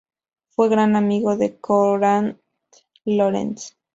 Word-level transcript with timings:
Fue 0.49 0.67
gran 0.67 0.95
amigo 0.95 1.37
de 1.37 1.59
Konrad 1.59 2.37
Lorenz. 3.05 3.75